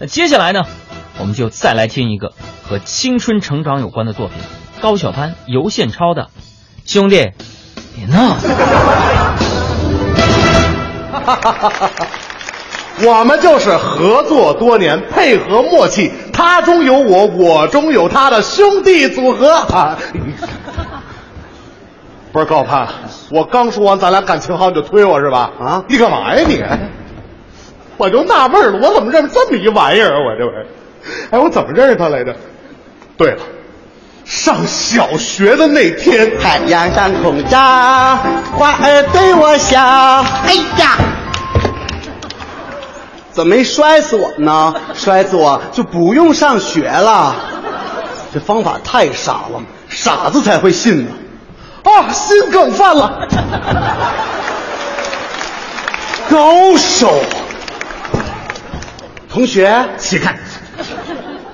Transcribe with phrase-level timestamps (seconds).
[0.00, 0.62] 那接下来呢，
[1.18, 4.36] 我们就再来听一个和青春成长有关的作品——
[4.80, 6.22] 高晓攀、尤宪超的
[6.92, 7.32] 《兄弟，
[7.96, 8.36] 别闹》。
[13.06, 19.98] 我们就是合作多年、配合默契，他中有我，我中有他的兄弟组合啊！
[22.32, 22.86] 不是高攀，
[23.30, 25.50] 我刚说完咱俩感情好，你就推我是吧？
[25.60, 26.62] 啊你干嘛呀你？
[27.98, 30.18] 我就纳闷了，我怎么认识这么一玩意儿啊？
[30.20, 30.66] 我这玩意儿，
[31.32, 32.34] 哎，我怎么认识他来着？
[33.18, 33.42] 对了，
[34.24, 37.58] 上小学的那天，太阳上空照，
[38.56, 39.82] 花儿对我笑。
[39.82, 40.96] 哎呀，
[43.32, 44.74] 怎么没摔死我呢？
[44.94, 47.34] 摔死我就不用上学了。
[48.32, 51.10] 这方法太傻了，傻子才会信呢。
[51.82, 53.26] 啊，心梗犯了。
[56.30, 57.22] 高手，
[59.28, 60.34] 同学，起开！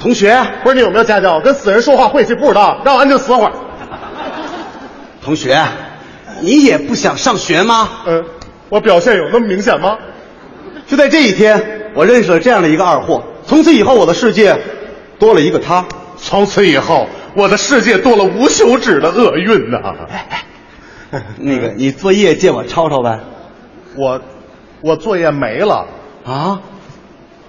[0.00, 1.40] 同学，不是你有没有家教？
[1.40, 3.52] 跟死人说话晦气不知道，让我安静死会儿。
[5.22, 5.62] 同学，
[6.40, 7.88] 你也不想上学吗？
[8.06, 8.24] 嗯，
[8.68, 9.98] 我表现有那么明显吗？
[10.86, 13.22] 就在这一天，我认识了这样的一个二货。
[13.46, 14.58] 从此以后，我的世界
[15.18, 15.84] 多了一个他。
[16.16, 20.26] 从此以后，我的世界多了无休止的厄运呐、哎
[21.10, 23.20] 哎那个，你作业借我抄抄呗。
[23.96, 24.20] 我，
[24.80, 25.86] 我作业没了。
[26.24, 26.60] 啊，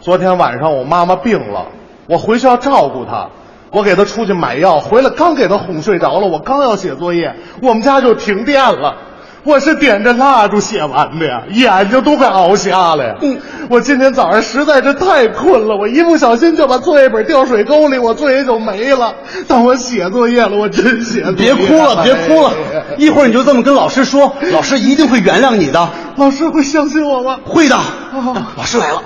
[0.01, 1.65] 昨天晚上我妈妈病了，
[2.07, 3.27] 我回去要照顾她，
[3.69, 8.95] 我给她出去买药，回来刚给她哄睡着了，我刚要写作业，我们家就停电了。
[9.43, 13.15] 我是点着蜡烛写完的呀，眼睛都快熬瞎了呀。
[13.21, 13.37] 嗯，
[13.69, 19.15] 我今天早上实在是太困了，我一不小心就把作业本掉水沟里，我作业就没了。
[19.47, 25.89] 但我写作业了，我真写作业别哭了，别哭了哎，一会儿你就这么跟老师说，老师一定会原谅你的。
[26.17, 27.39] 老师会相信我吗？
[27.45, 27.75] 会的。
[27.77, 29.01] 啊老师来了。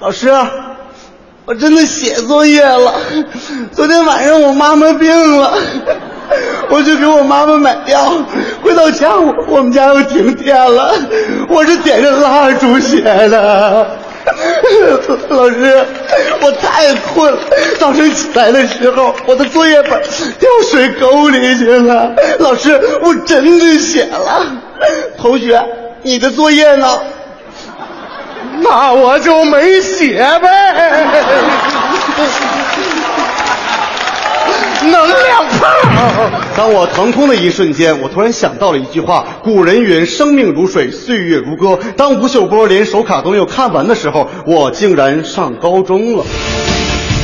[0.00, 0.30] 老师，
[1.44, 2.94] 我真的写作业了。
[3.72, 5.10] 昨天晚上我妈妈病
[5.40, 5.52] 了，
[6.70, 8.12] 我去给我妈妈买药。
[8.62, 10.94] 回到家，我我们家又停电了。
[11.48, 13.90] 我是点着蜡烛写的。
[15.30, 15.84] 老师，
[16.42, 17.40] 我太困了。
[17.80, 22.14] 早晨起来的时候，我的作业本掉水沟里去了。
[22.38, 24.46] 老师，我真的写了。
[25.16, 25.60] 同学，
[26.02, 26.86] 你的作业呢？
[28.60, 31.06] 那我就没写呗。
[34.80, 35.66] 能量炮。
[36.56, 41.78] 当我腾空的一瞬间，我突然想到了一句话：古人云“生命如水，岁月如歌”。
[41.96, 46.24] 当吴秀波连手卡都没有看完的时候，我竟然上高中了。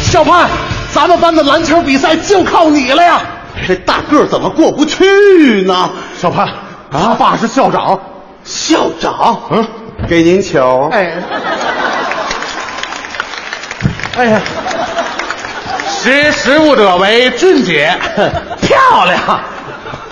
[0.02, 0.48] 小潘，
[0.92, 3.20] 咱们班的篮球比赛就靠你了呀！
[3.66, 5.90] 这大个儿怎么过不去呢？
[6.20, 6.48] 小潘，
[6.90, 7.98] 他爸是校长。
[8.44, 9.66] 校长，嗯，
[10.08, 10.88] 给您球。
[10.92, 11.12] 哎，
[14.16, 14.40] 哎呀，
[15.88, 17.90] 识时务者为俊杰，
[18.60, 19.40] 漂亮。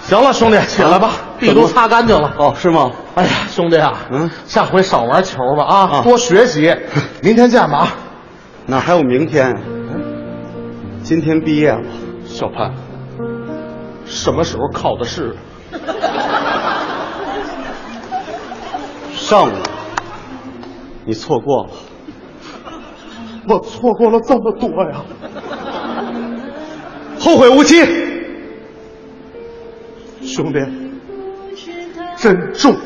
[0.05, 2.33] 行了，兄弟，起来吧，地都擦干净了。
[2.39, 2.91] 哦，是吗？
[3.15, 6.75] 哎呀，兄弟啊，嗯下回少玩球吧啊，啊多学习。
[7.23, 7.89] 明天见吧啊。
[8.67, 9.55] 哪还有明天？
[11.03, 11.81] 今天毕业了。
[12.25, 12.73] 小潘，
[14.07, 15.35] 什么时候考的试？
[19.15, 19.53] 上午，
[21.05, 21.71] 你错过了。
[23.49, 25.03] 我错过了这么多呀！
[27.19, 27.85] 后会无期。
[30.23, 30.59] 兄弟，
[32.17, 32.77] 真重，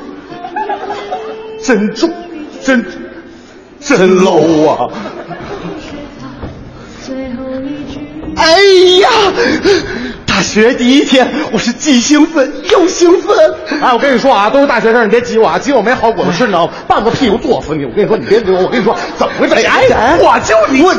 [1.62, 2.10] 真重，
[2.62, 2.84] 真
[3.78, 4.90] 真 low 啊！
[8.36, 8.62] 哎
[9.00, 9.08] 呀，
[10.36, 13.54] 大学第一天，我是既兴奋又兴奋。
[13.80, 16.72] 哎，我跟你说啊，都是大学生，你别急我啊，急我没好果子吃，你知道吗？
[16.86, 17.86] 半个屁股坐死你！
[17.86, 19.54] 我跟你说，你别急我，我跟你说，怎么回事？
[19.66, 20.94] 哎，我就你问，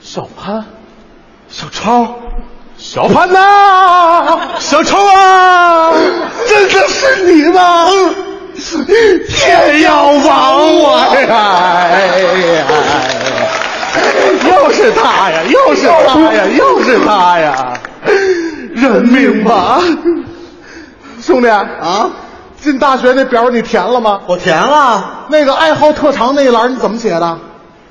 [0.00, 0.64] 小潘，
[1.48, 2.14] 小超，
[2.78, 4.40] 小潘呐，啊，
[15.04, 17.78] 他呀，又是他呀， 又是他呀！
[18.74, 19.80] 人命吧，
[21.20, 22.10] 兄弟啊！
[22.56, 24.22] 进大学那表你填了吗？
[24.26, 25.26] 我填了。
[25.28, 27.38] 那个爱好特长那一栏你怎么写的？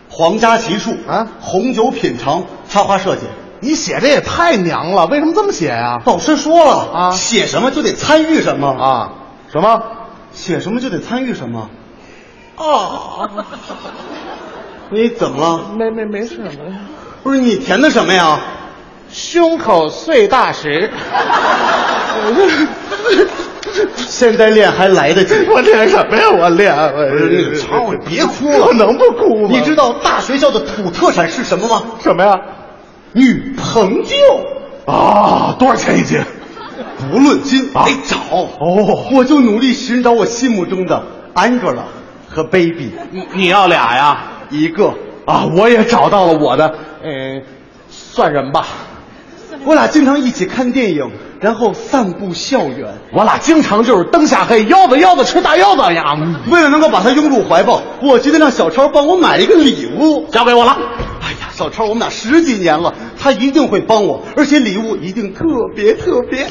[0.10, 3.22] 皇家奇术啊红酒品尝，插花设计。
[3.60, 9.12] 你写这也太娘了，为什么这么写呀、老师说了啊写什么就得参与什么啊？
[9.52, 9.84] 什么？
[10.34, 11.70] 写什么就得参与什么。
[12.56, 13.30] 啊，
[14.90, 15.76] 你怎么了？
[15.78, 16.60] 没没没事没事。
[17.24, 18.40] 不是你填的什么呀？
[19.12, 20.92] 胸口碎大石。
[23.98, 25.34] 现在练还来得及。
[25.50, 26.30] 我练什么呀？
[26.32, 26.76] 我练
[27.54, 29.50] 你常委别哭了，我能不哭吗？
[29.52, 31.84] 你知道大学校的土特产是什么吗？
[32.02, 32.40] 什么呀？
[33.14, 36.20] 女朋友啊，多少钱一斤？
[37.12, 38.18] 不论斤，得找。
[38.60, 41.04] 哦，我就努力寻找我心目中的
[41.36, 41.84] Angela
[42.30, 42.92] 和 Baby。
[43.12, 44.18] 你你要俩呀？
[44.50, 44.94] 一个
[45.26, 47.44] 啊，我也找到了我的，嗯，
[47.90, 48.66] 算人吧。
[49.66, 51.10] 我俩经常一起看电影，
[51.40, 52.94] 然后散步校园。
[53.14, 56.16] 我俩经常就是灯下黑，腰子腰子吃大腰子呀。
[56.52, 60.78] 为了能够把他拥入怀抱，我决定让小超帮我买一个礼物，交给我了。
[61.22, 66.46] 哎呀，小超，我们俩十几年了，他一定会帮我，而且礼物一定特别特别。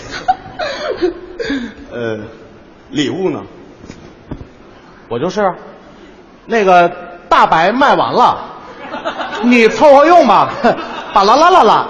[1.93, 2.21] 呃，
[2.91, 3.43] 礼物呢？
[5.11, 5.53] 我就是，
[6.47, 6.91] 那个
[7.29, 8.51] 大白卖完了，
[9.43, 10.49] 你凑合用吧。
[11.12, 11.87] 巴啦啦啦啦。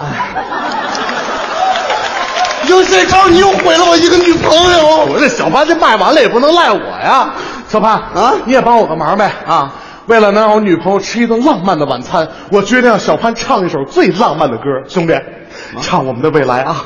[2.66, 5.04] 刘小超，你又毁了我一个女朋友。
[5.06, 7.30] 我这小潘这卖完了也不能赖我呀。
[7.68, 9.72] 小潘啊，你也帮我个忙呗啊！
[10.06, 14.64] 为了能让我女朋友吃一顿浪漫的晚餐，我决定让小潘唱一首最浪漫的歌。
[14.88, 15.14] 兄弟，
[15.80, 16.84] 唱我们的未来啊！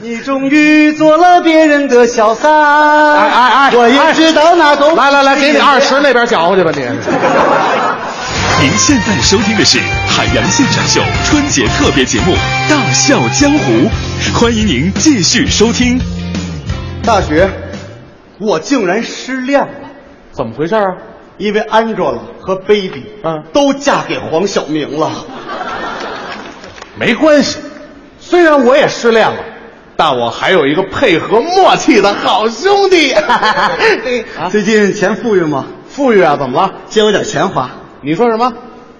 [0.00, 2.52] 你终于做了别人的小三，
[3.14, 4.94] 哎哎哎，我也知道那种。
[4.94, 6.82] 来来来，给你二十，那边搅和去吧你。
[8.58, 12.32] 您现在收听的是海洋现场秀春节特别节目
[12.70, 13.72] 《大笑江湖》，
[14.40, 16.00] 欢迎您继续收听。
[17.04, 17.46] 大学，
[18.38, 19.68] 我竟然失恋了，
[20.32, 20.86] 怎么回事啊？
[21.36, 25.12] 因为 Angela 和 Baby，嗯，都嫁给黄晓明了。
[26.98, 27.58] 没关系，
[28.18, 29.36] 虽然我也失恋了，
[29.98, 33.14] 但我还有一个配合默契的好兄弟。
[34.50, 35.66] 最近钱富裕吗？
[35.90, 36.38] 富裕啊？
[36.38, 36.72] 怎么了？
[36.88, 37.70] 借我点钱花。
[38.06, 38.52] 你说什么？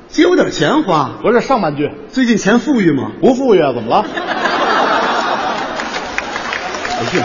[0.08, 1.12] 借我点钱花？
[1.22, 1.88] 不是上半句。
[2.12, 3.12] 最近钱富裕吗？
[3.20, 3.72] 不富裕啊？
[3.72, 4.04] 怎么了？
[6.98, 7.22] 不是，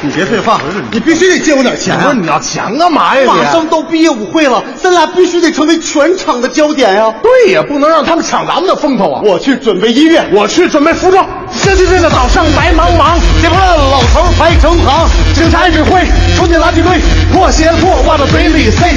[0.00, 0.58] 你别废话，
[0.90, 3.26] 你必须得借我点钱不是你要钱干嘛呀？
[3.26, 7.12] 马上到毕业舞会了，咱俩必须得成为全场的焦点呀！
[7.22, 9.20] 对呀，不能让他们抢咱们的风头啊！
[9.22, 11.28] 我去准备音乐，我去准备服装。
[11.62, 15.06] 这这这个早上白茫茫，这不让老头排成行。
[15.34, 16.06] 警察指挥，
[16.38, 16.98] 冲进垃圾堆，
[17.34, 18.88] 破鞋破袜子嘴里塞。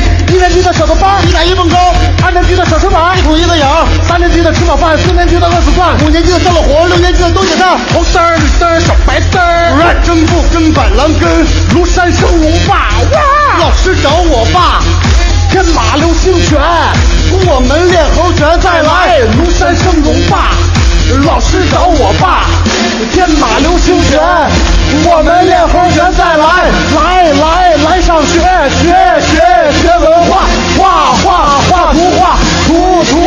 [4.15, 7.77] 三年级的吃饱饭，四年级的饿死饭，五年级的上了活，六年级的都解散。
[7.93, 11.45] 红丝儿、绿丝儿、小白丝儿，真不跟板蓝根，
[11.75, 12.95] 庐山升龙霸。
[13.11, 13.59] 哇！
[13.59, 14.79] 老师找我爸，
[15.51, 16.57] 天马流星拳，
[17.45, 19.19] 我们练猴拳再来。
[19.35, 20.55] 庐山升龙霸，
[21.27, 22.45] 老师找我爸，
[23.11, 24.17] 天马流星拳，
[25.11, 26.71] 我们练猴拳再来。
[26.95, 28.39] 来来来上学，
[28.79, 29.43] 学学
[29.81, 30.45] 学文化，
[30.77, 33.24] 画画画图画，图图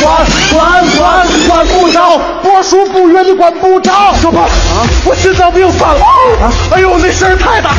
[0.00, 0.26] 图书馆，
[0.56, 3.92] 管管管不着，波叔不约你管不着。
[4.14, 4.48] 小胖啊，
[5.04, 6.04] 我心脏病犯了
[6.42, 6.50] 啊！
[6.72, 7.70] 哎呦，那声儿太大，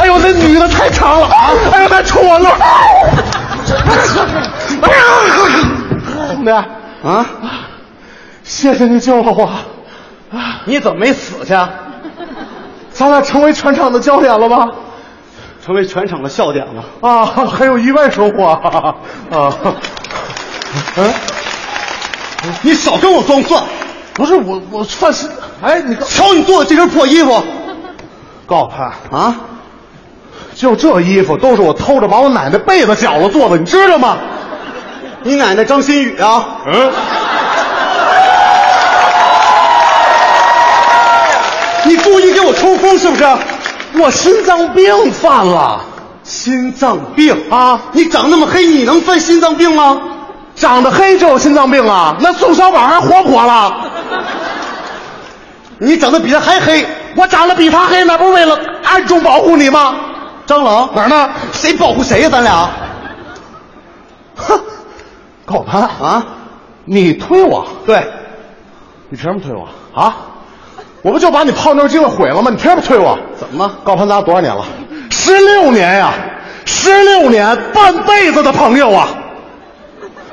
[0.00, 1.28] 哎呦，那女的太长了，
[1.72, 2.50] 哎呦，太戳了。
[4.82, 4.96] 哎呀，
[6.30, 7.26] 兄弟啊，
[8.42, 9.50] 谢谢你救了我。
[10.64, 11.54] 你怎么没死去？
[12.92, 14.68] 咱俩成为全场的焦点了吧？
[15.64, 17.26] 成为全场的笑点了啊！
[17.26, 18.94] 还有意外收获啊！
[20.96, 21.12] 嗯，
[22.62, 23.62] 你少跟我装蒜！
[24.14, 25.26] 不是我，我犯是
[25.62, 27.42] 哎，你瞧你做的这身破衣服，
[28.46, 29.36] 告诉他啊，
[30.54, 34.16] 就这衣服都是我偷着把我奶奶被子绞了做的，你知道吗？
[35.22, 36.58] 你奶奶张馨予啊？
[36.66, 36.92] 嗯。
[41.84, 43.24] 你故意给我抽风是不是？
[43.98, 45.80] 我心脏病犯了，
[46.24, 47.80] 心脏病啊！
[47.92, 50.00] 你长那么黑，你能犯心脏病吗？
[50.56, 52.16] 长得黑就有心脏病啊？
[52.20, 53.76] 那宋小宝还活不活了？
[55.78, 59.94] 你长得比他还黑，我长得比他黑，那不是为了暗中保护你吗？
[60.46, 61.28] 张冷哪儿呢？
[61.52, 62.70] 谁保护谁呀、咱俩？
[64.36, 64.58] 哼，
[65.44, 66.24] 高攀啊！
[66.86, 67.66] 你推我？
[67.84, 68.06] 对，
[69.10, 70.16] 你凭什么推我啊？
[71.02, 72.50] 我不就把你泡妞机会毁了吗？
[72.50, 73.18] 你凭什么推我？
[73.38, 73.74] 怎么了？
[73.84, 74.64] 高攀咱多少年了？
[75.10, 76.12] 十六年呀，
[76.64, 79.08] 十六年，半辈子的朋友啊！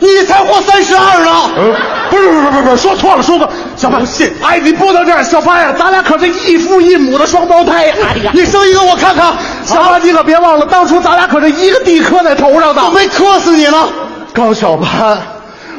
[0.03, 1.49] 你才活三十二呢！
[1.57, 1.73] 嗯，
[2.09, 3.53] 不是不是不是不是，说错了，说错了。
[3.77, 4.05] 小潘，
[4.41, 7.89] 哎，你不能这样，小潘呀，咱俩可是异父异母的双胞胎。
[7.91, 9.33] 哎呀，你生一个我看看。
[9.65, 12.83] 小潘，你可别忘了，当初咱俩可是一个地磕在头上的。
[12.83, 13.87] 我没磕死你呢。
[14.33, 15.17] 高小潘，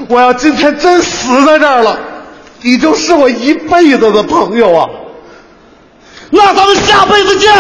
[0.09, 1.99] 我要今天真死在这儿了，
[2.63, 4.89] 你就是我一辈子的朋友啊。
[6.31, 7.53] 那咱们下辈子见。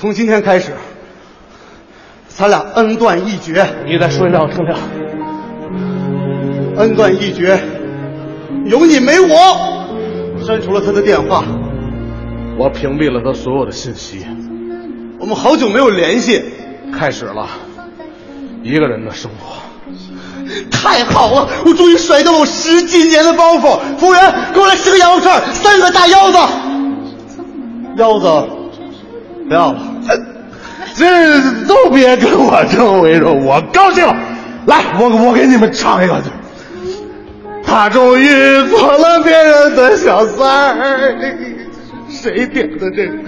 [0.00, 0.74] 从今天开始，
[2.38, 3.66] 咱俩恩断义绝。
[3.84, 4.72] 你再说一遍，我听听。
[6.76, 7.58] 恩断义绝，
[8.64, 9.26] 有你没我。
[10.46, 11.42] 删除了他的电话，
[12.56, 14.24] 我屏蔽了他所有的信息，
[15.18, 16.40] 我们好久没有联系，
[16.96, 17.48] 开始了
[18.62, 19.56] 一个人的生活。
[20.70, 21.48] 太好了！
[21.66, 23.80] 我终于甩掉了我十几年的包袱。
[23.98, 26.38] 服务员，给我来十个羊肉串，三个大腰子。
[27.96, 28.48] 腰子
[29.48, 29.80] 不要了。
[30.98, 34.04] 这都别跟我争我跟你说，我高兴。
[34.66, 36.20] 来，我我给你们唱一个。
[37.64, 38.28] 他终于
[38.64, 41.14] 做了别人的小三儿。
[42.08, 43.22] 谁点的这歌？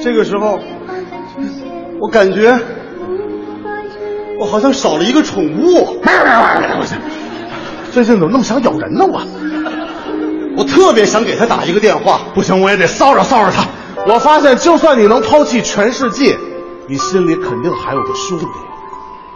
[0.00, 0.58] 这个时候，
[2.00, 2.58] 我感觉
[4.40, 6.00] 我好像少了一个宠物。
[7.92, 9.04] 最近怎么那么想咬人呢？
[9.04, 9.20] 我
[10.56, 12.20] 我特别想给他打一个电话。
[12.32, 13.66] 不行，我也得骚扰骚扰他。
[14.06, 16.36] 我发现，就算你能抛弃全世界，
[16.86, 18.46] 你心里肯定还有个兄弟。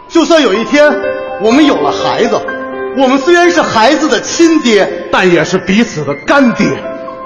[0.07, 0.93] 就算有一天
[1.41, 2.39] 我们有了孩子，
[2.97, 6.67] 我们虽然是孩子的亲爹，但也是彼此的干爹。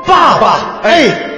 [0.06, 1.29] 爸爸，哎。